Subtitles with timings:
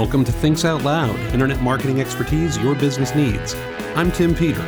[0.00, 3.56] Welcome to Thinks Out Loud, internet marketing expertise your business needs.
[3.96, 4.62] I'm Tim Peter.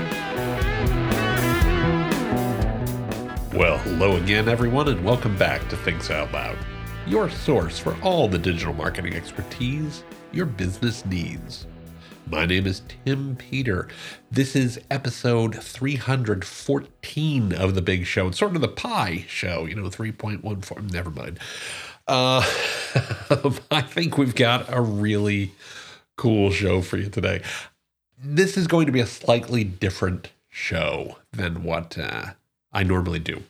[3.54, 6.58] Well, hello again, everyone, and welcome back to Thinks Out Loud,
[7.06, 10.02] your source for all the digital marketing expertise
[10.32, 11.68] your business needs.
[12.26, 13.88] My name is Tim Peter.
[14.30, 18.28] This is episode 314 of The Big Show.
[18.28, 20.92] It's sort of the pie show, you know, 3.14.
[20.92, 21.38] Never mind.
[22.10, 22.40] Uh,
[23.70, 25.52] I think we've got a really
[26.16, 27.40] cool show for you today.
[28.18, 32.32] This is going to be a slightly different show than what uh,
[32.72, 33.44] I normally do.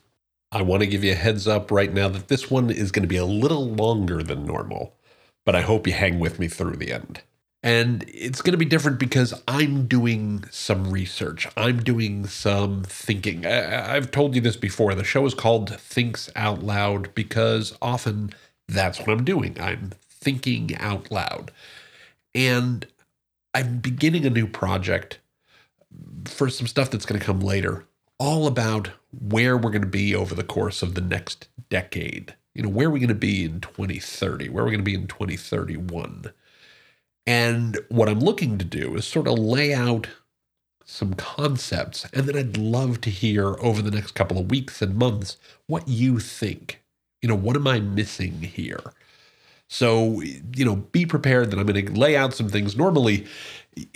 [0.53, 3.03] I want to give you a heads up right now that this one is going
[3.03, 4.95] to be a little longer than normal,
[5.47, 7.23] but I hope you hang with me through the end.
[7.63, 11.47] And it's going to be different because I'm doing some research.
[11.57, 13.47] I'm doing some thinking.
[13.47, 14.95] I, have told you this before.
[14.95, 18.33] The show is called Thinks Out Loud because often
[18.71, 19.57] that's what I'm doing.
[19.61, 21.51] I'm thinking out loud.
[22.35, 22.87] And
[23.55, 25.19] I'm beginning a new project
[26.25, 27.85] for some stuff that's going to come later,
[28.19, 32.35] all about where we're going to be over the course of the next decade.
[32.55, 34.49] You know, where are we going to be in 2030?
[34.49, 36.33] Where are we going to be in 2031?
[37.27, 40.09] And what I'm looking to do is sort of lay out
[40.85, 42.07] some concepts.
[42.13, 45.87] And then I'd love to hear over the next couple of weeks and months what
[45.87, 46.80] you think.
[47.23, 48.93] You know, what am I missing here?
[49.69, 52.77] So, you know, be prepared that I'm going to lay out some things.
[52.77, 53.27] Normally,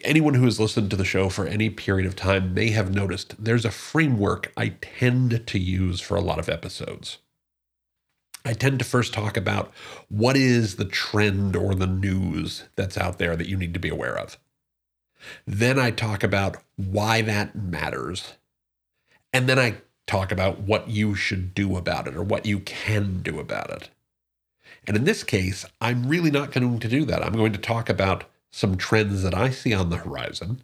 [0.04, 3.42] anyone who has listened to the show for any period of time may have noticed
[3.42, 7.18] there's a framework I tend to use for a lot of episodes.
[8.44, 9.72] I tend to first talk about
[10.08, 13.88] what is the trend or the news that's out there that you need to be
[13.88, 14.38] aware of.
[15.46, 18.34] Then I talk about why that matters.
[19.32, 19.76] And then I
[20.06, 23.90] talk about what you should do about it or what you can do about it.
[24.86, 27.24] And in this case, I'm really not going to do that.
[27.24, 30.62] I'm going to talk about some trends that I see on the horizon.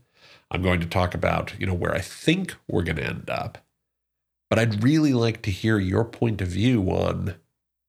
[0.50, 3.58] I'm going to talk about, you know, where I think we're going to end up.
[4.48, 7.36] But I'd really like to hear your point of view on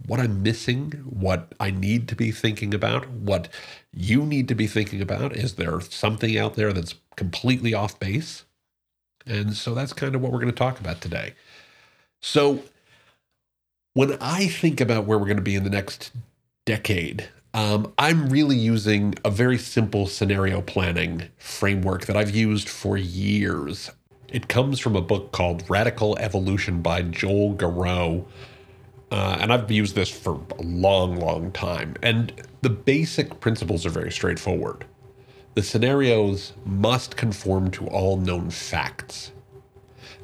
[0.06, 3.50] what I'm missing, what I need to be thinking about, what
[3.94, 5.36] you need to be thinking about.
[5.36, 8.46] Is there something out there that's completely off base?
[9.32, 11.34] And so that's kind of what we're going to talk about today.
[12.22, 12.64] So,
[13.94, 16.12] when I think about where we're going to be in the next
[16.66, 22.98] decade, um, I'm really using a very simple scenario planning framework that I've used for
[22.98, 23.90] years.
[24.30, 28.26] It comes from a book called Radical Evolution by Joel Garreau.
[29.12, 31.96] Uh, and I've used this for a long, long time.
[32.02, 34.86] And the basic principles are very straightforward.
[35.54, 39.32] The scenarios must conform to all known facts.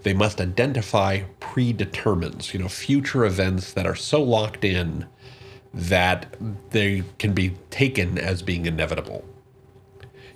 [0.03, 5.05] They must identify predetermines, you know, future events that are so locked in
[5.73, 6.35] that
[6.69, 9.25] they can be taken as being inevitable.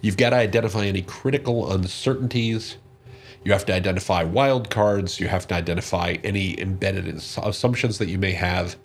[0.01, 2.78] You've got to identify any critical uncertainties
[3.44, 5.19] you have to identify wildcards.
[5.19, 8.75] You have to identify any embedded assumptions that you may have.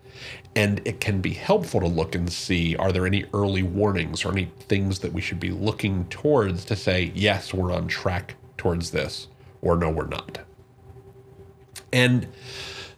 [0.56, 4.32] And it can be helpful to look and see are there any early warnings or
[4.32, 8.90] any things that we should be looking towards to say, yes, we're on track towards
[8.90, 9.28] this,
[9.60, 10.40] or no, we're not.
[11.92, 12.26] And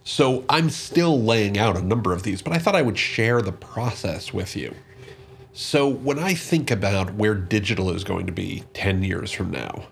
[0.03, 3.41] so I'm still laying out a number of these, but I thought I would share
[3.41, 4.73] the process with you.
[5.51, 9.83] So when I think about where digital is going to be 10 years from now,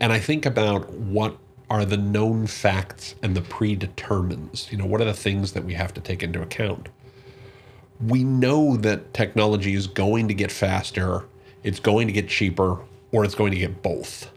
[0.00, 1.36] and I think about what
[1.70, 4.70] are the known facts and the predetermines.
[4.72, 6.88] You know, what are the things that we have to take into account?
[8.06, 11.26] We know that technology is going to get faster,
[11.62, 12.78] it's going to get cheaper,
[13.12, 14.30] or it's going to get both.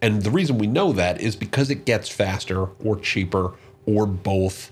[0.00, 3.54] And the reason we know that is because it gets faster or cheaper
[3.86, 4.70] or both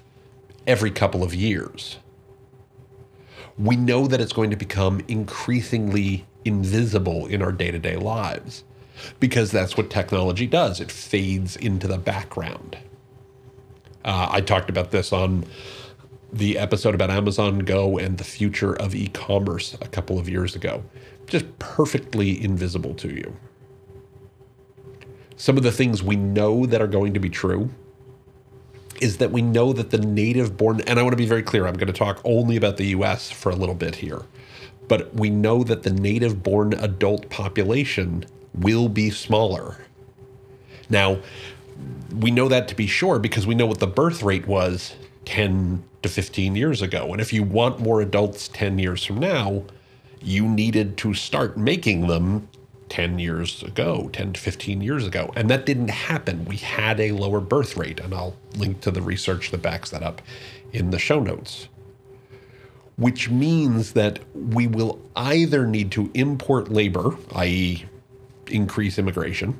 [0.67, 1.99] every couple of years.
[3.59, 8.65] We know that it's going to become increasingly invisible in our day to day lives
[9.19, 10.81] because that's what technology does.
[10.81, 12.77] It fades into the background.
[14.05, 15.45] Uh, I talked about this on
[16.33, 20.55] the episode about Amazon Go and the future of e commerce a couple of years
[20.55, 20.83] ago.
[21.27, 23.37] Just perfectly invisible to you.
[25.37, 27.71] Some of the things we know that are going to be true
[29.01, 31.67] is that we know that the native born, and I want to be very clear,
[31.67, 34.23] I'm going to talk only about the US for a little bit here,
[34.89, 38.25] but we know that the native born adult population
[38.55, 39.85] will be smaller.
[40.89, 41.19] Now,
[42.15, 44.95] we know that to be sure because we know what the birth rate was
[45.27, 47.13] 10 to 15 years ago.
[47.13, 49.65] And if you want more adults 10 years from now,
[50.23, 52.49] you needed to start making them
[52.89, 55.33] 10 years ago, 10 to 15 years ago.
[55.37, 56.45] And that didn't happen.
[56.47, 58.01] We had a lower birth rate.
[58.01, 60.23] And I'll link to the research that backs that up
[60.73, 61.69] in the show notes.
[62.97, 67.85] which means that we will either need to import labor, i.e.,
[68.49, 69.59] increase immigration,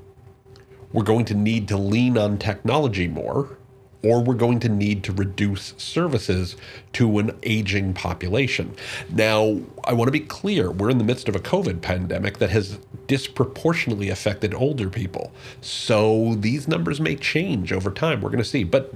[0.93, 3.59] we're going to need to lean on technology more,
[4.07, 6.57] or we're going to need to reduce services
[6.93, 8.75] to an aging population.
[9.11, 12.51] Now, I want to be clear we're in the midst of a COVID pandemic that
[12.51, 15.33] has disproportionately affected older people.
[15.61, 18.21] So these numbers may change over time.
[18.21, 18.63] We're going to see.
[18.63, 18.93] But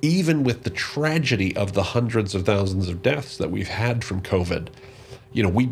[0.00, 4.22] even with the tragedy of the hundreds of thousands of deaths that we've had from
[4.22, 4.68] COVID,
[5.32, 5.70] you know, we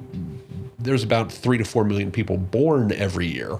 [0.81, 3.58] there's about 3 to 4 million people born every year.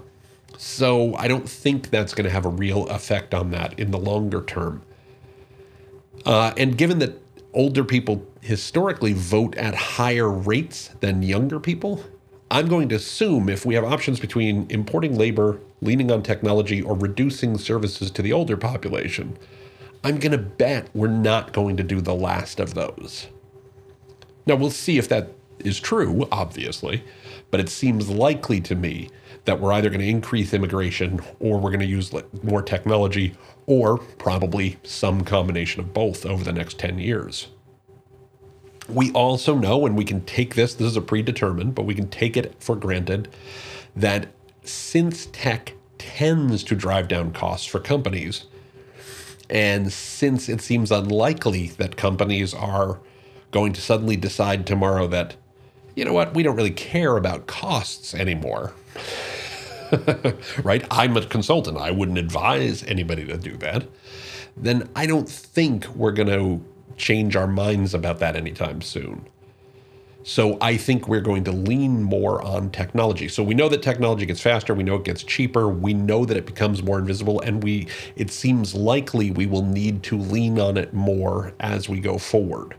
[0.59, 3.99] So I don't think that's going to have a real effect on that in the
[3.99, 4.83] longer term.
[6.27, 7.23] Uh, and given that
[7.55, 12.03] older people historically vote at higher rates than younger people,
[12.51, 16.97] I'm going to assume if we have options between importing labor, leaning on technology, or
[16.97, 19.39] reducing services to the older population,
[20.03, 23.29] I'm going to bet we're not going to do the last of those.
[24.45, 27.05] Now, we'll see if that is true, obviously,
[27.53, 29.11] but it seems likely to me
[29.49, 32.13] that we're either going to increase immigration or we're going to use
[32.43, 33.35] more technology
[33.65, 37.49] or probably some combination of both over the next 10 years.
[38.91, 42.11] We also know, and we can take this, this is a predetermined, but we can
[42.11, 43.29] take it for granted
[43.97, 44.29] that
[44.65, 48.45] since tech tends to drive down costs for companies,
[49.49, 53.01] and since it seems unlikely that companies are
[53.51, 55.37] going to suddenly decide tomorrow that,
[55.97, 58.75] you know what, we don't really care about costs anymore.
[60.63, 60.87] right?
[60.91, 61.79] I'm a consultant.
[61.79, 63.87] I wouldn't advise anybody to do that.
[64.57, 66.65] Then I don't think we're going to
[66.97, 69.27] change our minds about that anytime soon.
[70.25, 73.29] So I think we're going to lean more on technology.
[73.29, 76.37] So we know that technology gets faster, we know it gets cheaper, we know that
[76.37, 77.87] it becomes more invisible and we
[78.17, 82.77] it seems likely we will need to lean on it more as we go forward.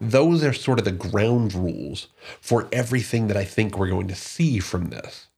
[0.00, 2.08] Those are sort of the ground rules
[2.40, 5.28] for everything that I think we're going to see from this.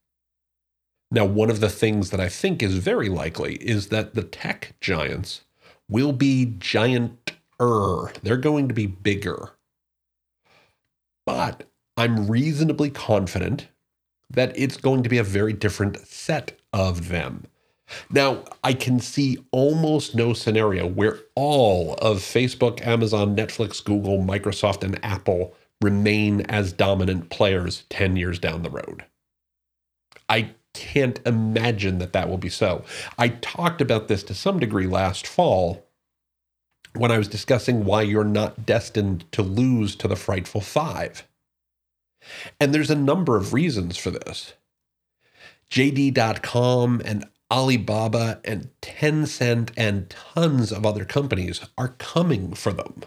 [1.15, 4.75] Now, one of the things that I think is very likely is that the tech
[4.81, 5.43] giants
[5.89, 8.13] will be gianter.
[8.21, 9.51] They're going to be bigger.
[11.25, 13.69] But I'm reasonably confident
[14.29, 17.45] that it's going to be a very different set of them.
[18.11, 24.83] Now, I can see almost no scenario where all of Facebook, Amazon, Netflix, Google, Microsoft,
[24.83, 29.05] and Apple remain as dominant players 10 years down the road.
[30.29, 32.85] I can't imagine that that will be so.
[33.19, 35.87] I talked about this to some degree last fall
[36.95, 41.27] when I was discussing why you're not destined to lose to the Frightful Five.
[42.61, 44.55] And there's a number of reasons for this.
[45.71, 53.03] JD.com and Alibaba and Tencent and tons of other companies are coming for them.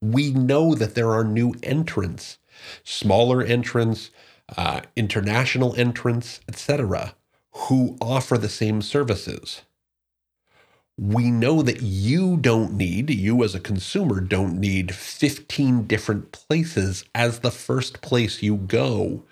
[0.00, 2.38] We know that there are new entrants,
[2.84, 4.10] smaller entrants,
[4.56, 7.14] uh, international entrants, etc.,
[7.52, 9.62] who offer the same services
[10.98, 17.04] we know that you don't need, you as a consumer don't need 15 different places
[17.14, 19.22] as the first place you go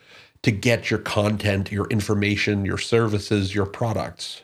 [0.43, 4.43] to get your content, your information, your services, your products.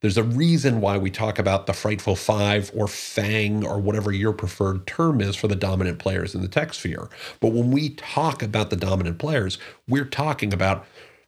[0.00, 4.32] There's a reason why we talk about the Frightful Five or FANG or whatever your
[4.32, 7.08] preferred term is for the dominant players in the tech sphere.
[7.40, 9.58] But when we talk about the dominant players,
[9.88, 10.86] we're talking about,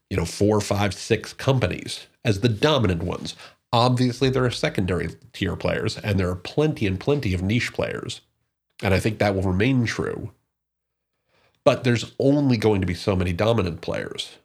[0.09, 3.35] you know, four, five, six companies as the dominant ones.
[3.73, 8.21] Obviously, there are secondary tier players, and there are plenty and plenty of niche players.
[8.83, 10.31] And I think that will remain true.
[11.65, 14.39] But there's only going to be so many dominant players.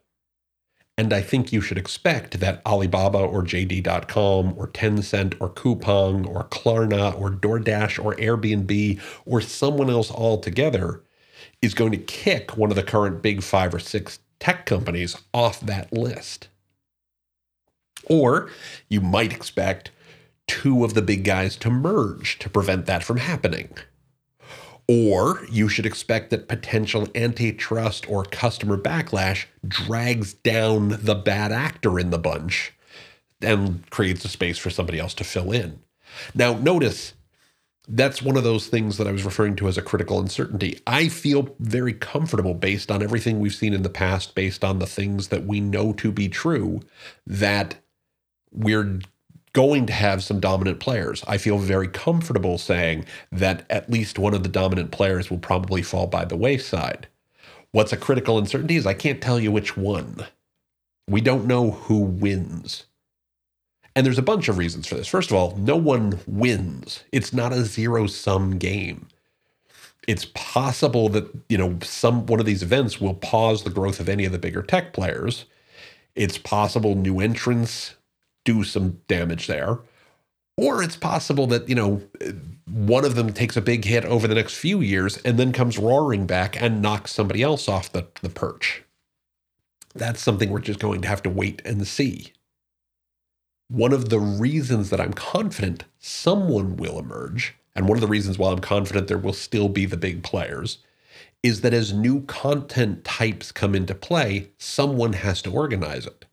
[0.97, 6.45] And I think you should expect that Alibaba or JD.com or Tencent or Coupang or
[6.45, 11.01] Klarna or DoorDash or Airbnb or someone else altogether
[11.61, 15.59] is going to kick one of the current big five or six tech companies off
[15.59, 16.47] that list.
[18.05, 18.49] Or
[18.87, 19.91] you might expect
[20.47, 23.69] two of the big guys to merge to prevent that from happening.
[24.87, 31.99] Or you should expect that potential antitrust or customer backlash drags down the bad actor
[31.99, 32.73] in the bunch
[33.41, 35.79] and creates a space for somebody else to fill in.
[36.33, 37.13] Now, notice
[37.87, 40.79] that's one of those things that I was referring to as a critical uncertainty.
[40.87, 44.87] I feel very comfortable based on everything we've seen in the past, based on the
[44.87, 46.81] things that we know to be true,
[47.27, 47.75] that
[48.51, 48.99] we're
[49.55, 51.25] going to have some dominant players.
[51.27, 55.83] I feel very comfortable saying that at least one of the dominant players will probably
[55.83, 57.07] fall by the wayside.
[57.71, 60.27] What's a critical uncertainty is I can't tell you which one.
[61.09, 62.85] We don't know who wins.
[63.95, 65.07] And there's a bunch of reasons for this.
[65.07, 67.03] First of all, no one wins.
[67.13, 69.07] It's not a zero sum game.
[70.07, 74.09] it's possible that you know some one of these events will pause the growth of
[74.09, 75.45] any of the bigger tech players.
[76.15, 77.95] It's possible new entrants
[78.45, 79.79] do some damage there.
[80.57, 82.01] Or it's possible that, you know,
[82.65, 85.77] one of them takes a big hit over the next few years and then comes
[85.77, 88.83] roaring back and knocks somebody else off the, the perch.
[89.93, 92.31] That's something we're just going to have to wait and see.
[93.67, 98.37] One of the reasons that I'm confident someone will emerge, and one of the reasons
[98.37, 100.77] why I'm confident there will still be the big players,
[101.43, 106.25] is that as new content types come into play, someone has to organize it.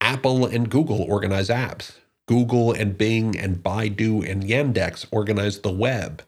[0.00, 1.92] Apple and Google organize apps.
[2.26, 6.22] Google and Bing and Baidu and Yandex organize the web.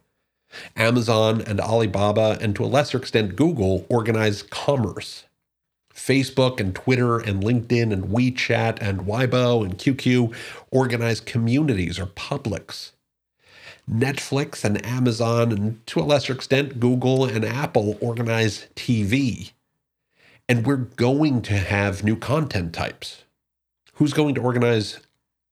[0.77, 5.25] Amazon and Alibaba, and to a lesser extent, Google, organize commerce.
[5.95, 10.35] Facebook and Twitter and LinkedIn and WeChat and Weibo and QQ
[10.71, 12.93] organize communities or publics.
[13.91, 19.53] Netflix and Amazon, and to a lesser extent, Google and Apple organize TV.
[20.49, 23.25] And we're going to have new content types.
[23.99, 25.01] Who's going to organize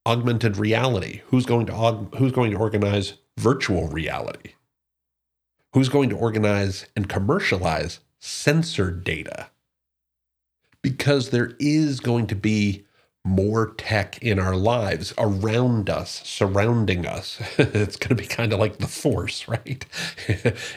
[0.06, 1.22] augmented reality?
[1.30, 4.52] Who's going to aug- who's going to organize virtual reality?
[5.72, 9.48] Who's going to organize and commercialize sensor data?
[10.80, 12.86] Because there is going to be
[13.26, 17.40] more tech in our lives around us, surrounding us.
[17.59, 19.85] it's going to be kind of like the force, right?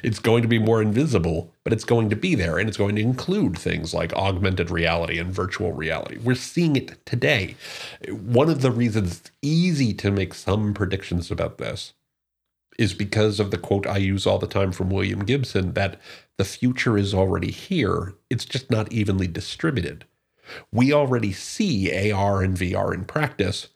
[0.03, 2.95] it's going to be more invisible, but it's going to be there and it's going
[2.95, 6.17] to include things like augmented reality and virtual reality.
[6.17, 7.55] We're seeing it today.
[8.09, 11.93] One of the reasons it's easy to make some predictions about this
[12.79, 15.99] is because of the quote I use all the time from William Gibson that
[16.37, 20.05] the future is already here, it's just not evenly distributed.
[20.71, 23.67] We already see AR and VR in practice,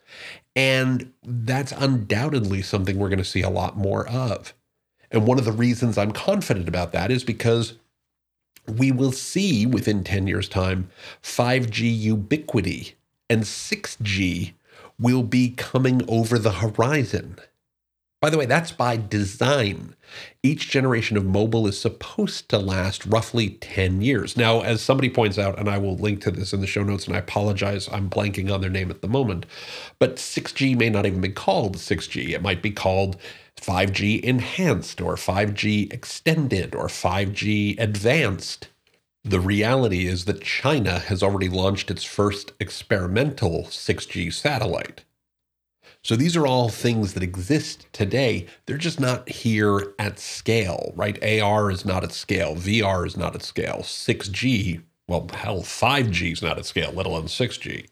[0.56, 4.54] and that's undoubtedly something we're going to see a lot more of.
[5.12, 7.76] And one of the reasons I'm confident about that is because
[8.68, 10.90] we will see within 10 years' time
[11.22, 12.96] 5G ubiquity
[13.30, 14.54] and 6G
[15.00, 17.38] will be coming over the horizon.
[18.24, 19.96] By the way, that's by design.
[20.44, 24.38] Each generation of mobile is supposed to last roughly 10 years.
[24.38, 27.06] Now, as somebody points out, and I will link to this in the show notes,
[27.06, 29.46] and I apologize, I'm blanking on their name at the moment,
[30.00, 32.30] but 6G may not even be called 6G.
[32.30, 33.18] It might be called
[33.58, 38.70] 5G enhanced, or 5G extended, or 5G advanced.
[39.26, 45.04] The reality is that China has already launched its first experimental 6G satellite.
[46.04, 48.48] So these are all things that exist today.
[48.66, 51.18] They're just not here at scale, right?
[51.24, 52.56] AR is not at scale.
[52.56, 53.80] VR is not at scale.
[53.84, 57.88] 6G, well, hell, 5G is not at scale, let alone 6G.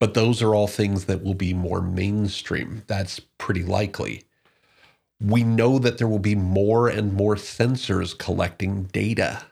[0.00, 2.84] But those are all things that will be more mainstream.
[2.86, 4.22] That's pretty likely.
[5.20, 9.42] We know that there will be more and more sensors collecting data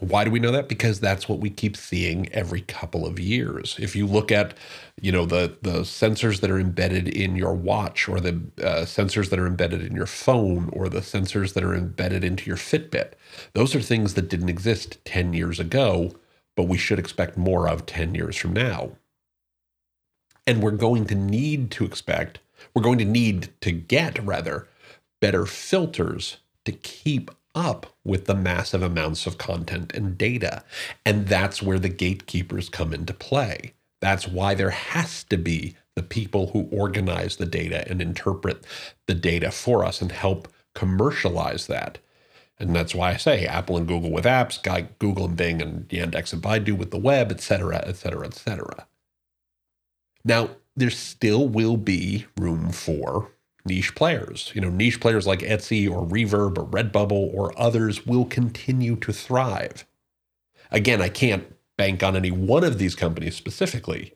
[0.00, 0.68] why do we know that?
[0.68, 3.76] Because that's what we keep seeing every couple of years.
[3.80, 4.54] If you look at,
[5.00, 9.30] you know, the the sensors that are embedded in your watch, or the uh, sensors
[9.30, 13.14] that are embedded in your phone, or the sensors that are embedded into your Fitbit,
[13.54, 16.12] those are things that didn't exist ten years ago,
[16.56, 18.92] but we should expect more of ten years from now.
[20.46, 22.38] And we're going to need to expect,
[22.72, 24.68] we're going to need to get rather
[25.20, 30.62] better filters to keep up with the massive amounts of content and data.
[31.04, 33.74] And that's where the gatekeepers come into play.
[34.00, 38.64] That's why there has to be the people who organize the data and interpret
[39.06, 41.98] the data for us and help commercialize that.
[42.60, 44.62] And that's why I say Apple and Google with apps,
[44.98, 48.34] Google and Bing and Yandex and Baidu with the web, et cetera, et cetera, et
[48.34, 48.86] cetera.
[50.24, 53.32] Now, there still will be room for
[53.68, 54.50] niche players.
[54.54, 59.12] You know, niche players like Etsy or Reverb or Redbubble or others will continue to
[59.12, 59.86] thrive.
[60.72, 64.12] Again, I can't bank on any one of these companies specifically,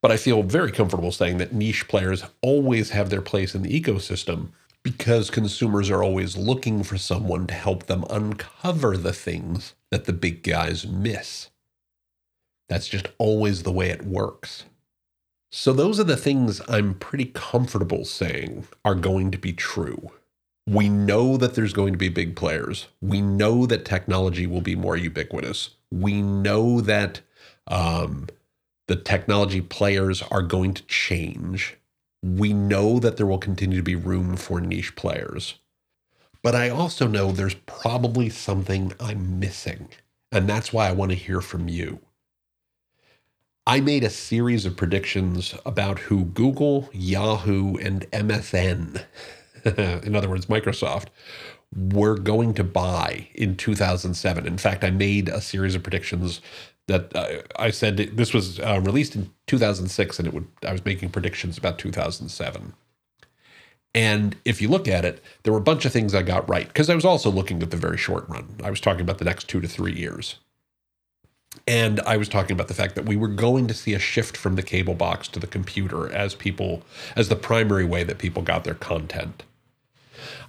[0.00, 3.80] but I feel very comfortable saying that niche players always have their place in the
[3.80, 4.50] ecosystem
[4.82, 10.12] because consumers are always looking for someone to help them uncover the things that the
[10.12, 11.50] big guys miss.
[12.68, 14.64] That's just always the way it works.
[15.54, 20.10] So, those are the things I'm pretty comfortable saying are going to be true.
[20.66, 22.86] We know that there's going to be big players.
[23.02, 25.70] We know that technology will be more ubiquitous.
[25.90, 27.20] We know that
[27.66, 28.28] um,
[28.88, 31.76] the technology players are going to change.
[32.22, 35.56] We know that there will continue to be room for niche players.
[36.42, 39.90] But I also know there's probably something I'm missing.
[40.30, 42.00] And that's why I want to hear from you.
[43.66, 49.04] I made a series of predictions about who Google, Yahoo, and MSN
[49.64, 51.06] in other words, Microsoft,
[51.74, 54.46] were going to buy in 2007.
[54.46, 56.40] In fact, I made a series of predictions
[56.88, 60.84] that uh, I said this was uh, released in 2006, and it would I was
[60.84, 62.74] making predictions about 2007.
[63.94, 66.66] And if you look at it, there were a bunch of things I got right
[66.66, 68.56] because I was also looking at the very short run.
[68.64, 70.36] I was talking about the next two to three years.
[71.66, 74.36] And I was talking about the fact that we were going to see a shift
[74.36, 76.82] from the cable box to the computer as people,
[77.14, 79.44] as the primary way that people got their content.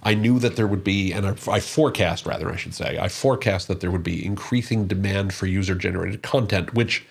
[0.02, 3.68] I knew that there would be, and I, forecast rather, I should say, I forecast
[3.68, 7.04] that there would be increasing demand for user generated content, which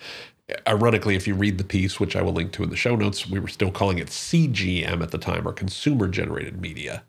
[0.66, 3.28] ironically, if you read the piece, which I will link to in the show notes,
[3.28, 7.02] we were still calling it CGM at the time, or consumer generated media.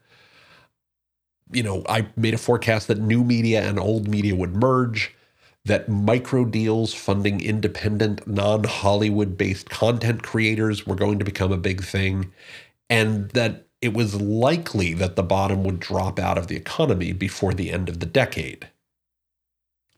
[1.51, 5.13] You know, I made a forecast that new media and old media would merge,
[5.65, 11.57] that micro deals funding independent, non Hollywood based content creators were going to become a
[11.57, 12.31] big thing,
[12.89, 17.53] and that it was likely that the bottom would drop out of the economy before
[17.53, 18.67] the end of the decade.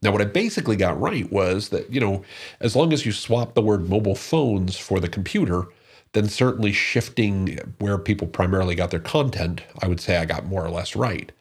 [0.02, 2.24] Now, what I basically got right was that, you know,
[2.60, 5.66] as long as you swap the word mobile phones for the computer,
[6.14, 10.66] then certainly shifting where people primarily got their content, I would say I got more
[10.66, 11.32] or less right.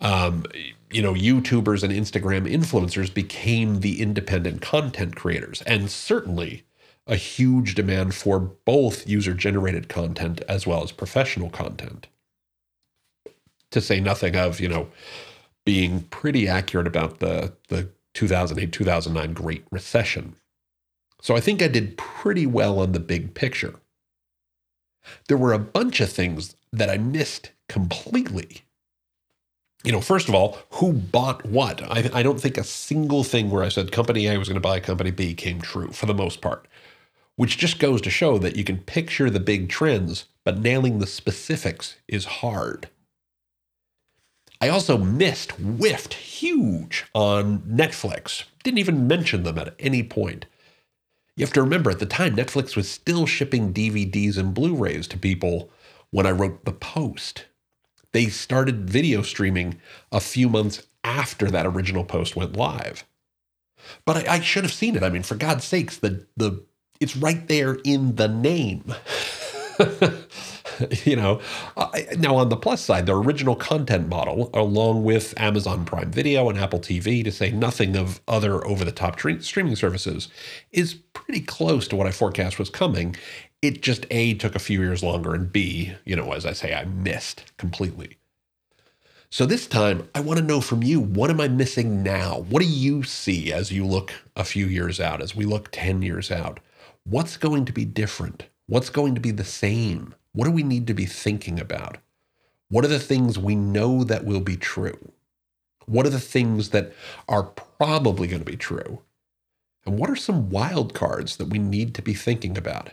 [0.00, 0.44] Um,
[0.90, 5.62] you know, YouTubers and Instagram influencers became the independent content creators.
[5.62, 6.64] And certainly
[7.06, 12.06] a huge demand for both user generated content as well as professional content.
[13.70, 14.88] To say nothing of, you know,
[15.64, 20.36] being pretty accurate about the, the 2008 2009 Great Recession.
[21.20, 23.74] So I think I did pretty well on the big picture.
[25.28, 28.62] There were a bunch of things that I missed completely.
[29.84, 31.82] You know, first of all, who bought what?
[31.82, 34.60] I, I don't think a single thing where I said company A was going to
[34.60, 36.66] buy company B came true for the most part
[37.38, 41.06] which just goes to show that you can picture the big trends, but nailing the
[41.06, 42.88] specifics is hard.
[44.60, 48.42] I also missed, whiffed huge on Netflix.
[48.64, 50.46] Didn't even mention them at any point.
[51.36, 55.06] You have to remember at the time, Netflix was still shipping DVDs and Blu rays
[55.06, 55.70] to people
[56.10, 57.44] when I wrote The Post.
[58.12, 63.04] They started video streaming a few months after that original post went live.
[64.04, 65.02] But I, I should have seen it.
[65.02, 66.64] I mean, for God's sakes, the, the
[67.00, 68.94] it's right there in the name.
[71.04, 71.40] you know,
[72.18, 76.58] now on the plus side, the original content model, along with Amazon Prime Video and
[76.58, 80.28] Apple TV, to say nothing of other over the top streaming services,
[80.72, 83.16] is pretty close to what I forecast was coming.
[83.60, 86.72] It just A, took a few years longer, and B, you know, as I say,
[86.72, 88.18] I missed completely.
[89.30, 92.46] So this time, I want to know from you what am I missing now?
[92.48, 96.02] What do you see as you look a few years out, as we look 10
[96.02, 96.60] years out?
[97.02, 98.44] What's going to be different?
[98.66, 100.14] What's going to be the same?
[100.32, 101.98] What do we need to be thinking about?
[102.68, 105.12] What are the things we know that will be true?
[105.86, 106.92] What are the things that
[107.28, 109.00] are probably going to be true?
[109.84, 112.92] And what are some wild cards that we need to be thinking about?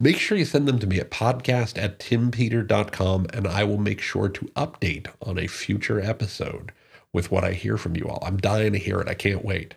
[0.00, 4.00] Make sure you send them to me at podcast at timpeter.com and I will make
[4.00, 6.72] sure to update on a future episode
[7.12, 8.22] with what I hear from you all.
[8.26, 9.08] I'm dying to hear it.
[9.08, 9.74] I can't wait.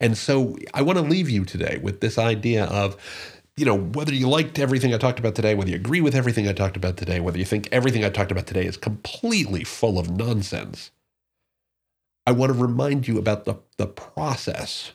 [0.00, 2.96] And so I want to leave you today with this idea of,
[3.56, 6.48] you know, whether you liked everything I talked about today, whether you agree with everything
[6.48, 9.98] I talked about today, whether you think everything I talked about today is completely full
[9.98, 10.90] of nonsense,
[12.26, 14.92] I want to remind you about the, the process.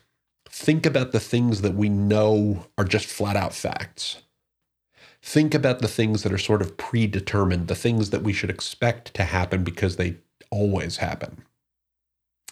[0.55, 4.21] Think about the things that we know are just flat out facts.
[5.21, 9.13] Think about the things that are sort of predetermined, the things that we should expect
[9.15, 10.17] to happen because they
[10.51, 11.43] always happen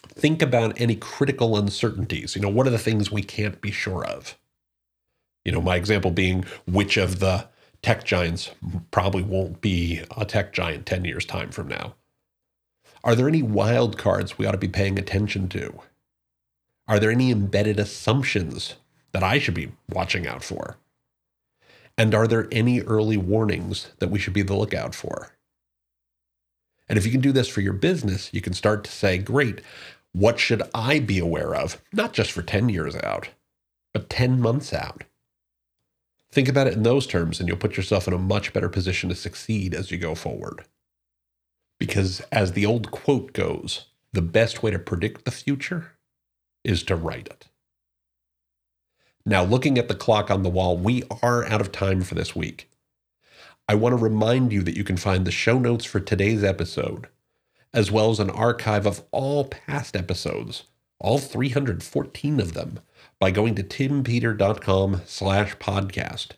[0.10, 2.36] think about any critical uncertainties.
[2.36, 4.38] You know, what are the things we can't be sure of?
[5.46, 7.48] You know, my example being which of the
[7.82, 8.52] tech giants
[8.92, 11.96] probably won't be a tech giant 10 years' time from now.
[13.04, 15.82] Are there any wild cards we ought to be paying attention to?
[16.88, 18.76] Are there any embedded assumptions
[19.14, 20.78] that I should be watching out for?
[21.98, 25.34] And are there any early warnings that we should be the lookout for?
[26.90, 29.62] And if you can do this for your business, you can start to say, great,
[30.12, 31.82] what should I be aware of?
[31.94, 33.30] Not just for 10 years out,
[33.94, 35.04] but 10 months out.
[36.32, 39.10] Think about it in those terms, and you'll put yourself in a much better position
[39.10, 40.66] to succeed as you go forward.
[41.80, 45.93] Because, as the old quote goes, the best way to predict the future
[46.64, 47.48] is to write it.
[49.26, 52.36] Now, looking at the clock on the wall, we are out of time for this
[52.36, 52.70] week.
[53.70, 57.08] I want to remind you that you can find the show notes for today's episode
[57.74, 60.64] as well as an archive of all past episodes,
[61.00, 62.80] all 314 of them,
[63.20, 66.30] by going to timpeter.com slash podcast.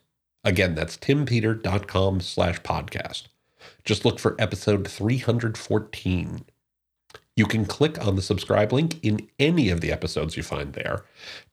[0.44, 3.24] Again, that's timpeter.com slash podcast.
[3.84, 6.46] Just look for episode 314.
[7.36, 11.04] You can click on the subscribe link in any of the episodes you find there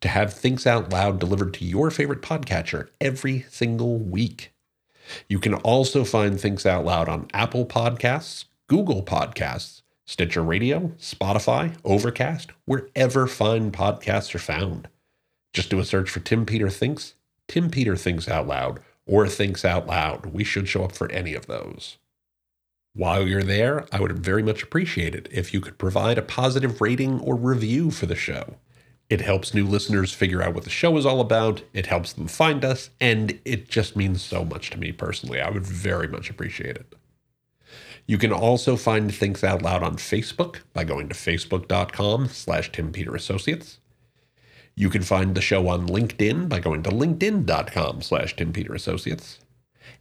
[0.00, 4.52] to have Thinks Out Loud delivered to your favorite podcatcher every single week.
[5.28, 11.76] You can also find Thinks Out Loud on Apple Podcasts, Google Podcasts, Stitcher Radio, Spotify,
[11.84, 14.88] Overcast, wherever fine podcasts are found.
[15.52, 17.14] Just do a search for Tim Peter Thinks,
[17.48, 20.26] Tim Peter Thinks Out Loud, or Thinks Out Loud.
[20.26, 21.98] We should show up for any of those.
[22.94, 26.80] While you're there, I would very much appreciate it if you could provide a positive
[26.80, 28.56] rating or review for the show.
[29.08, 32.28] It helps new listeners figure out what the show is all about, it helps them
[32.28, 35.40] find us, and it just means so much to me personally.
[35.40, 36.94] I would very much appreciate it.
[38.06, 42.92] You can also find Thinks Out Loud on Facebook by going to facebook.com slash Tim
[42.92, 43.78] Peter Associates.
[44.74, 49.38] You can find the show on LinkedIn by going to linkedin.com slash Tim Peter Associates.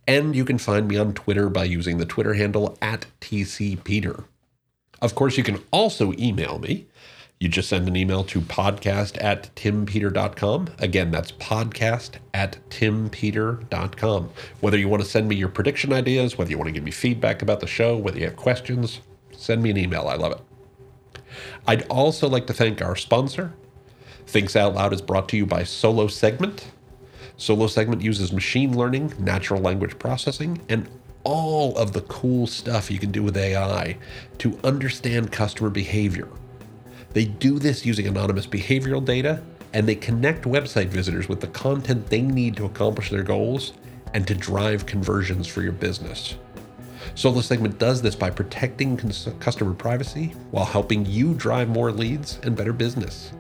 [0.08, 4.26] And you can find me on Twitter by using the Twitter handle at TCPeter.
[5.02, 6.88] Of course, you can also email me.
[7.40, 10.70] You just send an email to podcast at timpeter.com.
[10.78, 14.30] Again, that's podcast at timpeter.com.
[14.60, 16.92] Whether you want to send me your prediction ideas, whether you want to give me
[16.92, 20.08] feedback about the show, whether you have questions, send me an email.
[20.08, 21.26] I love it.
[21.66, 23.54] I'd also like to thank our sponsor.
[24.28, 26.70] Thinks Out Loud is brought to you by Solo Segment.
[27.38, 30.88] Solo Segment uses machine learning, natural language processing, and
[31.24, 33.98] all of the cool stuff you can do with AI
[34.40, 36.28] to understand customer behavior.
[37.14, 39.42] They do this using anonymous behavioral data,
[39.74, 43.74] and they connect website visitors with the content they need to accomplish their goals
[44.14, 46.36] and to drive conversions for your business.
[47.16, 48.98] Solo Segment does this by protecting
[49.40, 53.32] customer privacy while helping you drive more leads and better business.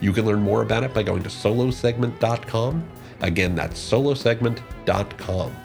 [0.00, 2.88] You can learn more about it by going to solosegment.com
[3.20, 5.56] Again, that's solosegment.com.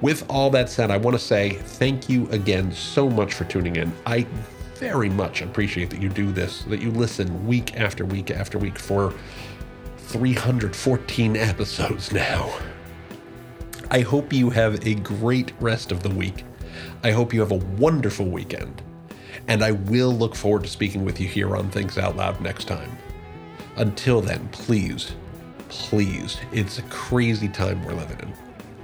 [0.00, 3.76] With all that said, I want to say thank you again so much for tuning
[3.76, 3.92] in.
[4.06, 4.26] I
[4.76, 8.78] very much appreciate that you do this, that you listen week after week after week
[8.78, 9.12] for
[9.96, 12.56] 314 episodes now.
[13.90, 16.44] I hope you have a great rest of the week.
[17.02, 18.82] I hope you have a wonderful weekend.
[19.48, 22.66] And I will look forward to speaking with you here on Thinks Out Loud next
[22.66, 22.96] time.
[23.76, 25.12] Until then, please
[25.68, 28.32] please, it's a crazy time we're living in.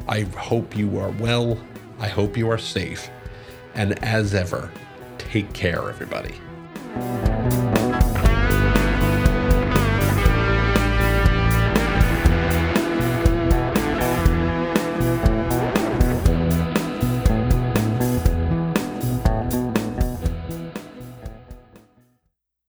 [0.09, 1.59] I hope you are well.
[1.99, 3.11] I hope you are safe.
[3.75, 4.71] And as ever,
[5.19, 6.35] take care, everybody.